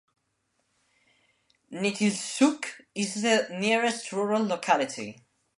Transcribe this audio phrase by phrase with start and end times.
[1.71, 2.65] Nitilsukh
[2.95, 5.19] is the nearest rural locality.